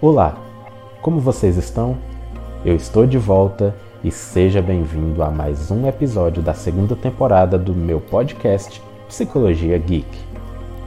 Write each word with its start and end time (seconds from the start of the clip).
Olá, 0.00 0.38
como 1.02 1.18
vocês 1.18 1.56
estão? 1.56 1.98
Eu 2.64 2.76
estou 2.76 3.04
de 3.04 3.18
volta 3.18 3.74
e 4.04 4.12
seja 4.12 4.62
bem-vindo 4.62 5.24
a 5.24 5.28
mais 5.28 5.72
um 5.72 5.88
episódio 5.88 6.40
da 6.40 6.54
segunda 6.54 6.94
temporada 6.94 7.58
do 7.58 7.74
meu 7.74 8.00
podcast 8.00 8.80
Psicologia 9.08 9.76
Geek. 9.76 10.06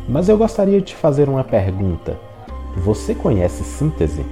Mas 0.07 0.29
eu 0.29 0.37
gostaria 0.37 0.79
de 0.79 0.85
te 0.85 0.95
fazer 0.95 1.27
uma 1.27 1.43
pergunta. 1.43 2.17
Você 2.77 3.13
conhece 3.13 3.65
Síntese? 3.65 4.25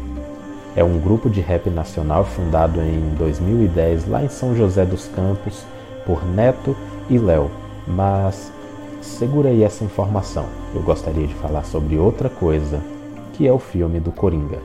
É 0.78 0.82
um 0.82 0.98
grupo 0.98 1.30
de 1.30 1.42
rap 1.42 1.70
nacional 1.70 2.24
fundado 2.24 2.80
em 2.80 3.16
2010 3.18 4.08
lá 4.08 4.24
em 4.24 4.30
São 4.30 4.56
José 4.56 4.86
dos 4.86 5.10
Campos 5.10 5.66
por 6.06 6.26
Neto 6.26 6.74
e 7.10 7.18
Léo. 7.18 7.52
Mas 7.86 8.50
segura 9.02 9.50
aí 9.50 9.62
essa 9.62 9.84
informação. 9.84 10.46
Eu 10.74 10.82
gostaria 10.82 11.28
de 11.28 11.34
falar 11.34 11.66
sobre 11.66 11.98
outra 11.98 12.30
coisa, 12.30 12.80
que 13.40 13.48
é 13.48 13.54
o 13.54 13.58
filme 13.58 14.02
do 14.02 14.12
Coringa. 14.12 14.60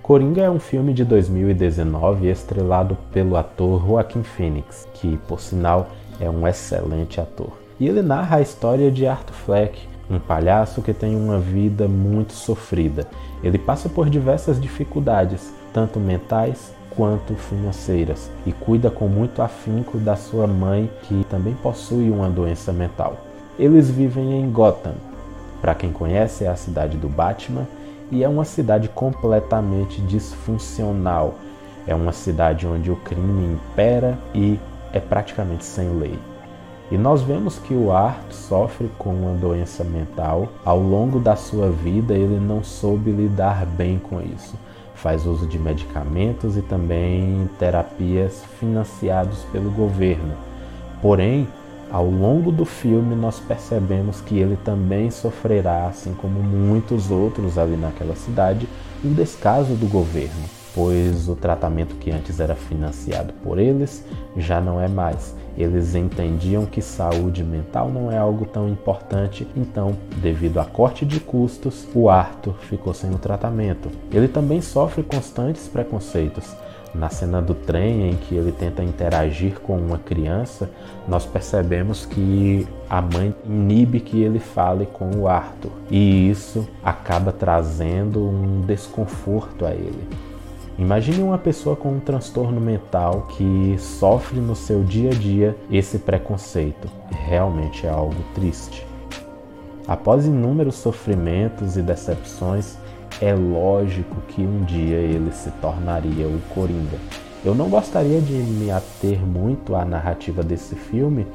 Coringa 0.00 0.42
é 0.42 0.48
um 0.48 0.60
filme 0.60 0.94
de 0.94 1.04
2019 1.04 2.28
estrelado 2.28 2.96
pelo 3.12 3.36
ator 3.36 3.84
Joaquim 3.84 4.22
Phoenix, 4.22 4.86
que, 4.94 5.16
por 5.26 5.40
sinal, 5.40 5.88
é 6.20 6.30
um 6.30 6.46
excelente 6.46 7.20
ator. 7.20 7.58
E 7.80 7.88
ele 7.88 8.02
narra 8.02 8.36
a 8.36 8.40
história 8.40 8.88
de 8.88 9.04
Arthur 9.04 9.34
Fleck, 9.34 9.80
um 10.08 10.20
palhaço 10.20 10.82
que 10.82 10.94
tem 10.94 11.16
uma 11.16 11.40
vida 11.40 11.88
muito 11.88 12.34
sofrida. 12.34 13.08
Ele 13.42 13.58
passa 13.58 13.88
por 13.88 14.08
diversas 14.08 14.60
dificuldades, 14.60 15.52
tanto 15.72 15.98
mentais 15.98 16.72
quanto 17.00 17.34
financeiras, 17.34 18.30
e 18.44 18.52
cuida 18.52 18.90
com 18.90 19.08
muito 19.08 19.40
afinco 19.40 19.96
da 19.96 20.16
sua 20.16 20.46
mãe, 20.46 20.90
que 21.04 21.24
também 21.30 21.54
possui 21.54 22.10
uma 22.10 22.28
doença 22.28 22.74
mental. 22.74 23.16
Eles 23.58 23.88
vivem 23.88 24.38
em 24.38 24.50
Gotham. 24.50 24.92
Para 25.62 25.74
quem 25.74 25.90
conhece, 25.92 26.44
é 26.44 26.48
a 26.48 26.56
cidade 26.56 26.98
do 26.98 27.08
Batman 27.08 27.66
e 28.10 28.22
é 28.22 28.28
uma 28.28 28.44
cidade 28.44 28.86
completamente 28.90 29.98
disfuncional. 30.02 31.36
É 31.86 31.94
uma 31.94 32.12
cidade 32.12 32.66
onde 32.66 32.90
o 32.90 32.96
crime 32.96 33.54
impera 33.54 34.18
e 34.34 34.60
é 34.92 35.00
praticamente 35.00 35.64
sem 35.64 35.88
lei. 35.98 36.18
E 36.90 36.98
nós 36.98 37.22
vemos 37.22 37.58
que 37.58 37.72
o 37.72 37.90
Art 37.90 38.30
sofre 38.30 38.90
com 38.98 39.08
uma 39.08 39.32
doença 39.32 39.82
mental. 39.84 40.48
Ao 40.66 40.78
longo 40.78 41.18
da 41.18 41.34
sua 41.34 41.70
vida, 41.70 42.12
ele 42.12 42.38
não 42.38 42.62
soube 42.62 43.10
lidar 43.10 43.64
bem 43.64 43.98
com 43.98 44.20
isso. 44.20 44.54
Faz 45.02 45.26
uso 45.26 45.46
de 45.46 45.58
medicamentos 45.58 46.56
e 46.56 46.62
também 46.62 47.48
terapias 47.58 48.44
financiados 48.58 49.44
pelo 49.50 49.70
governo. 49.70 50.34
Porém, 51.00 51.48
ao 51.90 52.04
longo 52.08 52.52
do 52.52 52.64
filme, 52.64 53.16
nós 53.16 53.40
percebemos 53.40 54.20
que 54.20 54.38
ele 54.38 54.56
também 54.64 55.10
sofrerá, 55.10 55.86
assim 55.86 56.14
como 56.14 56.40
muitos 56.40 57.10
outros 57.10 57.58
ali 57.58 57.76
naquela 57.76 58.14
cidade, 58.14 58.68
um 59.02 59.12
descaso 59.12 59.74
do 59.74 59.88
governo, 59.88 60.44
pois 60.74 61.28
o 61.28 61.34
tratamento 61.34 61.96
que 61.96 62.10
antes 62.10 62.40
era 62.40 62.54
financiado 62.54 63.32
por 63.42 63.58
eles 63.58 64.04
já 64.36 64.60
não 64.60 64.80
é 64.80 64.88
mais. 64.88 65.34
Eles 65.56 65.94
entendiam 65.94 66.64
que 66.64 66.80
saúde 66.80 67.42
mental 67.42 67.90
não 67.90 68.10
é 68.10 68.16
algo 68.16 68.46
tão 68.46 68.68
importante, 68.68 69.46
então, 69.56 69.96
devido 70.16 70.58
a 70.58 70.64
corte 70.64 71.04
de 71.04 71.20
custos, 71.20 71.86
o 71.94 72.08
Arthur 72.08 72.54
ficou 72.60 72.94
sem 72.94 73.10
o 73.10 73.18
tratamento. 73.18 73.90
Ele 74.12 74.28
também 74.28 74.60
sofre 74.60 75.02
constantes 75.02 75.68
preconceitos 75.68 76.54
na 76.94 77.08
cena 77.08 77.40
do 77.40 77.54
trem 77.54 78.10
em 78.10 78.16
que 78.16 78.34
ele 78.34 78.52
tenta 78.52 78.82
interagir 78.82 79.60
com 79.60 79.76
uma 79.76 79.98
criança, 79.98 80.70
nós 81.06 81.24
percebemos 81.24 82.04
que 82.04 82.66
a 82.88 83.00
mãe 83.00 83.34
inibe 83.44 84.00
que 84.00 84.20
ele 84.22 84.38
fale 84.38 84.86
com 84.86 85.10
o 85.16 85.28
Arthur 85.28 85.70
e 85.90 86.28
isso 86.28 86.66
acaba 86.82 87.32
trazendo 87.32 88.20
um 88.26 88.62
desconforto 88.62 89.64
a 89.64 89.70
ele. 89.70 90.29
Imagine 90.80 91.22
uma 91.22 91.36
pessoa 91.36 91.76
com 91.76 91.90
um 91.90 92.00
transtorno 92.00 92.58
mental 92.58 93.26
que 93.36 93.76
sofre 93.78 94.40
no 94.40 94.56
seu 94.56 94.82
dia 94.82 95.10
a 95.10 95.12
dia 95.12 95.54
esse 95.70 95.98
preconceito. 95.98 96.88
Realmente 97.10 97.86
é 97.86 97.90
algo 97.90 98.16
triste. 98.34 98.86
Após 99.86 100.24
inúmeros 100.24 100.76
sofrimentos 100.76 101.76
e 101.76 101.82
decepções, 101.82 102.78
é 103.20 103.34
lógico 103.34 104.22
que 104.28 104.40
um 104.40 104.64
dia 104.64 104.96
ele 104.96 105.30
se 105.32 105.50
tornaria 105.60 106.26
o 106.26 106.40
Coringa. 106.54 106.96
Eu 107.44 107.54
não 107.54 107.68
gostaria 107.68 108.18
de 108.18 108.32
me 108.32 108.70
ater 108.70 109.20
muito 109.20 109.74
à 109.74 109.84
narrativa 109.84 110.42
desse 110.42 110.74
filme, 110.74 111.26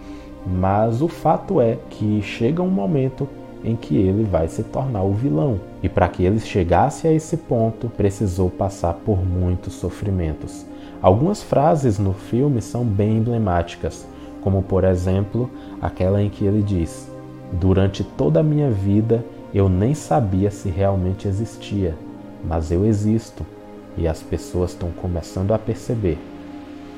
mas 0.44 1.04
o 1.04 1.08
fato 1.08 1.62
é 1.62 1.78
que 1.92 2.20
chega 2.24 2.64
um 2.64 2.72
momento 2.72 3.30
em 3.66 3.76
que 3.76 3.98
ele 3.98 4.24
vai 4.24 4.48
se 4.48 4.64
tornar 4.64 5.04
o 5.04 5.14
vilão. 5.14 5.60
E 5.82 5.90
para 5.90 6.08
que 6.08 6.24
ele 6.24 6.40
chegasse 6.40 7.08
a 7.08 7.12
esse 7.12 7.36
ponto, 7.36 7.90
precisou 7.90 8.50
passar 8.50 8.94
por 8.94 9.26
muitos 9.26 9.74
sofrimentos. 9.74 10.66
Algumas 11.02 11.44
frases 11.44 12.00
no 12.00 12.14
filme 12.14 12.62
são 12.62 12.86
bem 12.86 13.18
emblemáticas, 13.18 14.08
como 14.42 14.62
por 14.62 14.84
exemplo 14.84 15.50
aquela 15.82 16.22
em 16.22 16.30
que 16.30 16.46
ele 16.46 16.62
diz: 16.62 17.12
Durante 17.52 18.04
toda 18.04 18.40
a 18.40 18.44
minha 18.44 18.70
vida 18.70 19.26
eu 19.54 19.68
nem 19.68 19.94
sabia 19.94 20.52
se 20.52 20.70
realmente 20.70 21.28
existia, 21.28 21.96
mas 22.44 22.72
eu 22.72 22.86
existo 22.86 23.46
e 23.98 24.08
as 24.08 24.22
pessoas 24.22 24.72
estão 24.72 24.92
começando 24.92 25.54
a 25.54 25.60
perceber. 25.60 26.18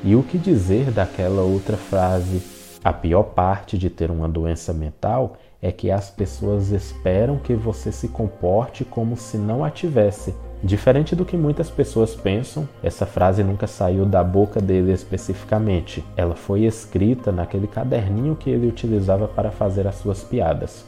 E 0.03 0.15
o 0.15 0.23
que 0.23 0.37
dizer 0.37 0.91
daquela 0.91 1.41
outra 1.41 1.77
frase? 1.77 2.41
A 2.83 2.93
pior 2.93 3.23
parte 3.23 3.77
de 3.77 3.89
ter 3.89 4.09
uma 4.09 4.29
doença 4.29 4.73
mental 4.73 5.37
é 5.61 5.71
que 5.71 5.89
as 5.89 6.09
pessoas 6.09 6.71
esperam 6.71 7.37
que 7.37 7.53
você 7.53 7.91
se 7.91 8.07
comporte 8.07 8.85
como 8.85 9.17
se 9.17 9.37
não 9.37 9.63
a 9.63 9.69
tivesse. 9.69 10.35
Diferente 10.63 11.15
do 11.15 11.25
que 11.25 11.37
muitas 11.37 11.69
pessoas 11.69 12.15
pensam, 12.15 12.67
essa 12.81 13.05
frase 13.05 13.43
nunca 13.43 13.67
saiu 13.67 14.05
da 14.05 14.23
boca 14.23 14.59
dele 14.59 14.91
especificamente. 14.91 16.03
Ela 16.15 16.35
foi 16.35 16.63
escrita 16.63 17.31
naquele 17.31 17.67
caderninho 17.67 18.35
que 18.35 18.49
ele 18.49 18.67
utilizava 18.67 19.27
para 19.27 19.51
fazer 19.51 19.87
as 19.87 19.95
suas 19.95 20.23
piadas. 20.23 20.85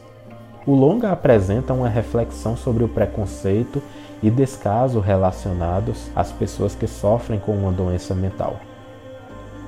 O 0.66 0.74
longa 0.76 1.12
apresenta 1.12 1.74
uma 1.74 1.88
reflexão 1.88 2.58
sobre 2.58 2.84
o 2.84 2.90
preconceito 2.90 3.82
e 4.22 4.30
descaso 4.30 5.00
relacionados 5.00 6.10
às 6.16 6.32
pessoas 6.32 6.76
que 6.76 6.88
sofrem 6.88 7.40
com 7.40 7.54
uma 7.54 7.72
doença 7.72 8.14
mental. 8.14 8.60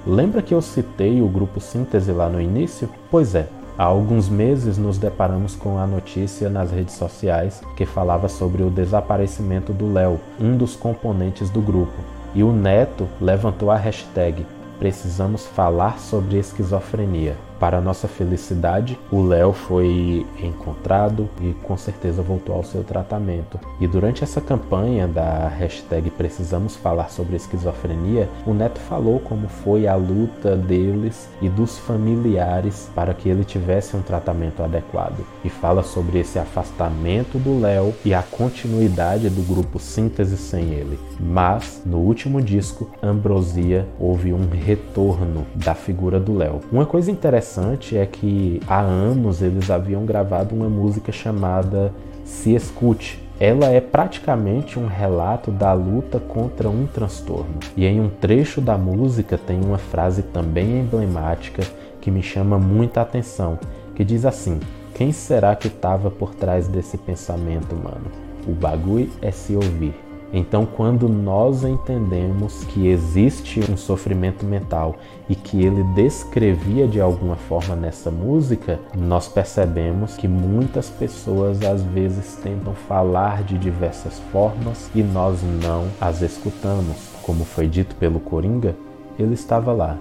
Lembra 0.06 0.42
que 0.42 0.54
eu 0.54 0.62
citei 0.62 1.22
o 1.22 1.28
grupo 1.28 1.60
Síntese 1.60 2.12
lá 2.12 2.28
no 2.28 2.42
início? 2.42 2.90
Pois 3.10 3.36
é, 3.36 3.48
há 3.78 3.84
alguns 3.84 4.30
meses 4.30 4.78
nos 4.78 4.98
deparamos 4.98 5.56
com 5.56 5.78
a 5.78 5.86
notícia 5.86 6.50
nas 6.50 6.72
redes 6.72 6.96
sociais 6.96 7.62
que 7.76 7.86
falava 7.86 8.28
sobre 8.28 8.64
o 8.64 8.70
desaparecimento 8.70 9.74
do 9.74 9.92
Léo, 9.92 10.20
um 10.40 10.56
dos 10.56 10.76
componentes 10.76 11.50
do 11.50 11.62
grupo, 11.62 11.98
e 12.34 12.44
o 12.44 12.52
Neto 12.52 13.08
levantou 13.20 13.70
a 13.72 13.78
hashtag 13.78 14.46
Precisamos 14.82 15.46
falar 15.46 16.00
sobre 16.00 16.40
esquizofrenia. 16.40 17.36
Para 17.62 17.80
nossa 17.80 18.08
felicidade, 18.08 18.98
o 19.12 19.22
Léo 19.22 19.54
foi 19.54 20.26
encontrado 20.42 21.30
e 21.40 21.54
com 21.62 21.78
certeza 21.78 22.24
voltou 22.24 22.56
ao 22.56 22.64
seu 22.64 22.84
tratamento. 22.84 23.60
E 23.80 23.86
durante 23.86 24.24
essa 24.24 24.42
campanha 24.42 25.08
da 25.08 25.48
hashtag 25.48 26.10
Precisamos 26.10 26.76
Falar 26.76 27.12
sobre 27.12 27.36
Esquizofrenia, 27.36 28.28
o 28.48 28.54
Neto 28.56 28.80
falou 28.80 29.20
como 29.20 29.48
foi 29.48 29.86
a 29.86 29.94
luta 29.94 30.58
deles 30.58 31.30
e 31.40 31.50
dos 31.50 31.78
familiares 31.78 32.90
para 32.96 33.14
que 33.14 33.30
ele 33.30 33.44
tivesse 33.44 33.96
um 33.96 34.02
tratamento 34.02 34.64
adequado. 34.64 35.24
E 35.46 35.50
fala 35.50 35.84
sobre 35.84 36.18
esse 36.18 36.40
afastamento 36.40 37.38
do 37.38 37.60
Léo 37.60 37.94
e 38.04 38.12
a 38.12 38.24
continuidade 38.24 39.30
do 39.30 39.44
grupo 39.44 39.78
Síntese 39.78 40.36
sem 40.36 40.72
ele. 40.72 40.98
Mas, 41.20 41.84
no 41.86 42.00
último 42.00 42.42
disco, 42.42 42.90
Ambrosia, 43.04 43.88
houve 44.00 44.34
um 44.34 44.50
retorno 44.50 45.46
da 45.54 45.76
figura 45.76 46.20
do 46.20 46.36
Léo. 46.36 46.62
Uma 46.72 46.88
coisa 46.88 47.12
interessante 47.12 47.51
interessante 47.52 47.98
é 47.98 48.06
que 48.06 48.62
há 48.68 48.80
anos 48.80 49.42
eles 49.42 49.70
haviam 49.70 50.06
gravado 50.06 50.56
uma 50.56 50.70
música 50.70 51.12
chamada 51.12 51.94
Se 52.24 52.54
Escute. 52.54 53.20
Ela 53.40 53.70
é 53.70 53.82
praticamente 53.82 54.80
um 54.80 54.88
relato 54.88 55.52
da 55.52 55.74
luta 55.74 56.20
contra 56.20 56.70
um 56.70 56.86
transtorno. 56.86 57.56
E 57.76 57.86
em 57.86 58.00
um 58.00 58.08
trecho 58.08 58.62
da 58.62 58.78
música 58.78 59.38
tem 59.38 59.60
uma 59.60 59.80
frase 59.80 60.22
também 60.22 60.80
emblemática 60.80 61.64
que 62.00 62.12
me 62.12 62.22
chama 62.22 62.58
muita 62.58 63.02
atenção, 63.02 63.60
que 63.96 64.06
diz 64.06 64.26
assim: 64.26 64.60
Quem 64.94 65.12
será 65.12 65.56
que 65.56 65.68
estava 65.68 66.10
por 66.10 66.36
trás 66.36 66.68
desse 66.68 66.98
pensamento, 66.98 67.76
mano? 67.76 68.12
O 68.48 68.52
bagulho 68.52 69.10
é 69.22 69.32
se 69.32 69.56
ouvir. 69.56 70.11
Então, 70.34 70.66
quando 70.66 71.10
nós 71.10 71.64
entendemos 71.64 72.64
que 72.66 72.88
existe 72.88 73.60
um 73.70 73.76
sofrimento 73.76 74.46
mental 74.46 74.96
e 75.30 75.36
que 75.36 75.64
ele 75.66 75.84
descrevia 75.94 76.88
de 76.88 77.02
alguma 77.02 77.36
forma 77.36 77.76
nessa 77.76 78.10
música, 78.10 78.80
nós 78.98 79.28
percebemos 79.28 80.16
que 80.16 80.28
muitas 80.28 80.90
pessoas 80.90 81.62
às 81.64 81.84
vezes 81.84 82.36
tentam 82.42 82.74
falar 82.74 83.44
de 83.44 83.58
diversas 83.58 84.20
formas 84.32 84.90
e 84.96 85.04
nós 85.04 85.40
não 85.62 85.88
as 86.00 86.22
escutamos. 86.22 87.12
Como 87.22 87.44
foi 87.44 87.68
dito 87.68 87.96
pelo 87.96 88.20
Coringa, 88.20 88.76
ele 89.20 89.34
estava 89.34 89.74
lá, 89.74 89.98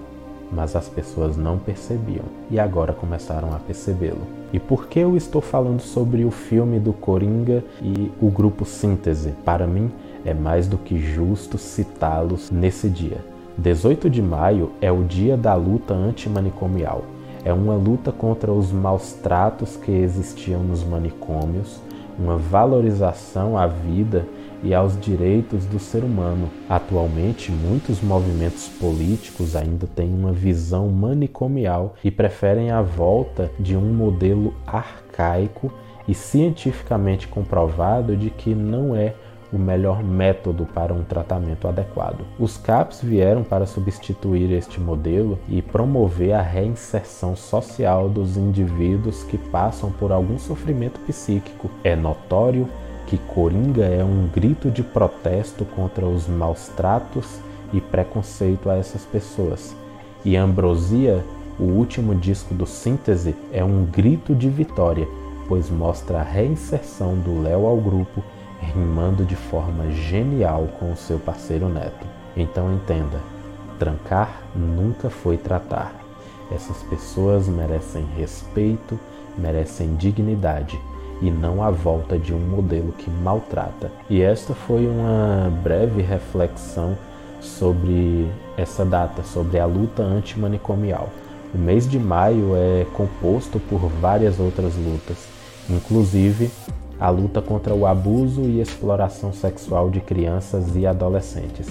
mas 0.51 0.75
as 0.75 0.87
pessoas 0.87 1.35
não 1.35 1.57
percebiam 1.57 2.25
e 2.49 2.57
agora 2.57 2.93
começaram 2.93 3.53
a 3.53 3.59
percebê-lo. 3.59 4.21
E 4.53 4.59
por 4.59 4.87
que 4.87 4.99
eu 4.99 5.15
estou 5.15 5.41
falando 5.41 5.81
sobre 5.81 6.25
o 6.25 6.31
filme 6.31 6.79
do 6.79 6.91
Coringa 6.91 7.63
e 7.81 8.11
o 8.21 8.29
grupo 8.29 8.65
Síntese? 8.65 9.33
Para 9.45 9.65
mim, 9.65 9.89
é 10.25 10.33
mais 10.33 10.67
do 10.67 10.77
que 10.77 10.99
justo 10.99 11.57
citá-los 11.57 12.51
nesse 12.51 12.89
dia. 12.89 13.17
18 13.57 14.09
de 14.09 14.21
maio 14.21 14.71
é 14.81 14.91
o 14.91 15.03
dia 15.03 15.35
da 15.35 15.53
luta 15.55 15.93
antimanicomial. 15.93 17.03
É 17.43 17.51
uma 17.51 17.75
luta 17.75 18.11
contra 18.11 18.51
os 18.51 18.71
maus 18.71 19.13
tratos 19.13 19.75
que 19.75 19.91
existiam 19.91 20.61
nos 20.61 20.83
manicômios, 20.83 21.79
uma 22.17 22.37
valorização 22.37 23.57
à 23.57 23.65
vida 23.65 24.25
e 24.63 24.73
aos 24.73 24.99
direitos 24.99 25.65
do 25.65 25.79
ser 25.79 26.03
humano. 26.03 26.49
Atualmente, 26.69 27.51
muitos 27.51 28.01
movimentos 28.01 28.67
políticos 28.67 29.55
ainda 29.55 29.87
têm 29.87 30.13
uma 30.13 30.31
visão 30.31 30.87
manicomial 30.89 31.95
e 32.03 32.11
preferem 32.11 32.69
a 32.69 32.81
volta 32.81 33.51
de 33.59 33.75
um 33.75 33.93
modelo 33.93 34.53
arcaico 34.67 35.71
e 36.07 36.13
cientificamente 36.13 37.27
comprovado 37.27 38.15
de 38.15 38.29
que 38.29 38.53
não 38.53 38.95
é 38.95 39.13
o 39.51 39.57
melhor 39.57 40.03
método 40.03 40.65
para 40.65 40.93
um 40.93 41.03
tratamento 41.03 41.67
adequado. 41.67 42.25
Os 42.39 42.57
CAPs 42.57 43.01
vieram 43.01 43.43
para 43.43 43.65
substituir 43.65 44.51
este 44.51 44.79
modelo 44.79 45.37
e 45.47 45.61
promover 45.61 46.33
a 46.33 46.41
reinserção 46.41 47.35
social 47.35 48.09
dos 48.09 48.37
indivíduos 48.37 49.23
que 49.23 49.37
passam 49.37 49.91
por 49.91 50.11
algum 50.11 50.39
sofrimento 50.39 50.99
psíquico. 51.01 51.69
É 51.83 51.95
notório 51.95 52.67
que 53.07 53.17
Coringa 53.17 53.83
é 53.83 54.03
um 54.03 54.27
grito 54.27 54.71
de 54.71 54.81
protesto 54.81 55.65
contra 55.65 56.05
os 56.05 56.27
maus 56.27 56.69
tratos 56.69 57.39
e 57.73 57.81
preconceito 57.81 58.69
a 58.69 58.77
essas 58.77 59.03
pessoas. 59.03 59.75
E 60.23 60.37
Ambrosia, 60.37 61.23
o 61.59 61.63
último 61.63 62.15
disco 62.15 62.53
do 62.53 62.65
Síntese, 62.65 63.35
é 63.51 63.63
um 63.63 63.85
grito 63.85 64.33
de 64.33 64.49
vitória, 64.49 65.07
pois 65.47 65.69
mostra 65.69 66.19
a 66.19 66.23
reinserção 66.23 67.15
do 67.15 67.41
Léo 67.41 67.65
ao 67.65 67.77
grupo 67.77 68.23
rimando 68.61 69.25
de 69.25 69.35
forma 69.35 69.91
genial 69.91 70.67
com 70.79 70.91
o 70.91 70.97
seu 70.97 71.19
parceiro 71.19 71.67
Neto. 71.67 72.05
Então 72.35 72.73
entenda, 72.73 73.19
trancar 73.79 74.41
nunca 74.55 75.09
foi 75.09 75.37
tratar. 75.37 75.93
Essas 76.51 76.83
pessoas 76.83 77.47
merecem 77.47 78.05
respeito, 78.17 78.99
merecem 79.37 79.95
dignidade 79.95 80.79
e 81.21 81.29
não 81.29 81.63
a 81.63 81.69
volta 81.69 82.17
de 82.17 82.33
um 82.33 82.39
modelo 82.39 82.91
que 82.93 83.09
maltrata. 83.09 83.91
E 84.09 84.21
esta 84.21 84.53
foi 84.53 84.87
uma 84.87 85.51
breve 85.63 86.01
reflexão 86.01 86.97
sobre 87.39 88.29
essa 88.57 88.85
data, 88.85 89.23
sobre 89.23 89.59
a 89.59 89.65
luta 89.65 90.03
antimanicomial. 90.03 91.09
O 91.53 91.57
mês 91.57 91.89
de 91.89 91.99
maio 91.99 92.55
é 92.55 92.85
composto 92.93 93.59
por 93.59 93.79
várias 93.87 94.39
outras 94.39 94.75
lutas, 94.75 95.17
inclusive 95.69 96.49
a 97.01 97.09
luta 97.09 97.41
contra 97.41 97.73
o 97.73 97.87
abuso 97.87 98.41
e 98.43 98.61
exploração 98.61 99.33
sexual 99.33 99.89
de 99.89 99.99
crianças 99.99 100.75
e 100.75 100.85
adolescentes, 100.85 101.67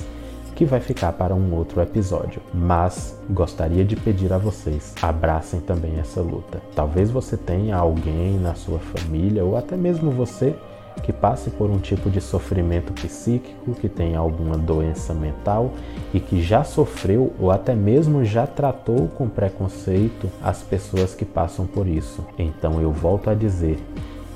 que 0.57 0.65
vai 0.65 0.81
ficar 0.81 1.13
para 1.13 1.37
um 1.37 1.55
outro 1.55 1.81
episódio. 1.81 2.43
Mas 2.53 3.17
gostaria 3.31 3.85
de 3.85 3.95
pedir 3.95 4.33
a 4.33 4.39
vocês, 4.39 4.93
abracem 5.01 5.61
também 5.61 6.01
essa 6.01 6.21
luta. 6.21 6.61
Talvez 6.75 7.13
você 7.13 7.37
tenha 7.37 7.77
alguém 7.77 8.41
na 8.41 8.55
sua 8.57 8.81
família 8.81 9.45
ou 9.45 9.57
até 9.57 9.77
mesmo 9.77 10.11
você 10.11 10.57
que 11.05 11.13
passe 11.13 11.49
por 11.49 11.71
um 11.71 11.79
tipo 11.79 12.11
de 12.11 12.21
sofrimento 12.21 12.93
psíquico, 12.93 13.73
que 13.75 13.89
tenha 13.89 14.19
alguma 14.19 14.59
doença 14.59 15.15
mental 15.15 15.71
e 16.13 16.19
que 16.19 16.43
já 16.43 16.65
sofreu 16.65 17.33
ou 17.39 17.53
até 17.53 17.75
mesmo 17.75 18.25
já 18.25 18.49
tratou 18.49 19.07
com 19.17 19.29
preconceito 19.29 20.29
as 20.43 20.61
pessoas 20.61 21.15
que 21.15 21.25
passam 21.25 21.67
por 21.67 21.87
isso. 21.87 22.27
Então 22.37 22.81
eu 22.81 22.91
volto 22.91 23.31
a 23.31 23.35
dizer, 23.35 23.79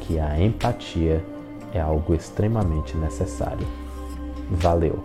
que 0.07 0.19
a 0.19 0.41
empatia 0.41 1.25
é 1.73 1.81
algo 1.81 2.15
extremamente 2.15 2.97
necessário. 2.97 3.67
Valeu, 4.51 5.05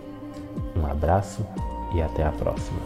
um 0.76 0.86
abraço 0.86 1.44
e 1.94 2.00
até 2.00 2.24
a 2.24 2.30
próxima. 2.30 2.80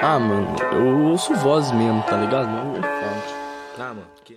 Ah, 0.00 0.18
mano, 0.18 0.54
eu 0.72 1.10
ouço 1.10 1.34
voz 1.34 1.72
mesmo, 1.72 2.02
tá 2.02 2.16
ligado? 2.16 2.46
Não 2.46 2.76
é 2.76 2.80
Ah, 3.78 3.88
mano, 3.88 4.06
que... 4.24 4.32